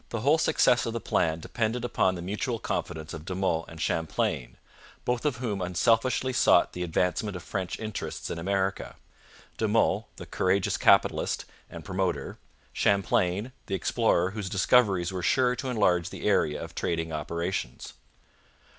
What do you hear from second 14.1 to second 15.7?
whose discoveries were sure to